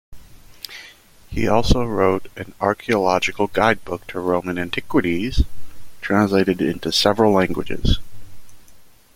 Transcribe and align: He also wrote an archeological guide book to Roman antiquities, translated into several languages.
He 1.29 1.47
also 1.47 1.83
wrote 1.83 2.25
an 2.35 2.55
archeological 2.59 3.45
guide 3.45 3.85
book 3.85 4.07
to 4.07 4.19
Roman 4.19 4.57
antiquities, 4.57 5.43
translated 6.01 6.59
into 6.59 6.91
several 6.91 7.31
languages. 7.33 7.99